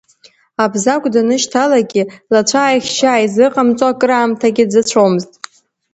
Абзагә 0.63 1.07
данышьҭалагьы, 1.13 2.03
лацәааихьшьы 2.33 3.07
ааизыҟамҵо, 3.09 3.85
акыраамҭагьы 3.87 4.65
дзыцәомызт. 4.69 5.31